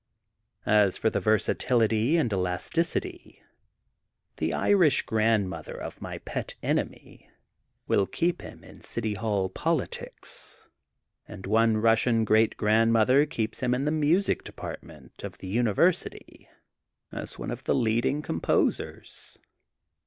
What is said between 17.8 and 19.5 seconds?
BOOK OF SPRINGFIELD 281 leading composers.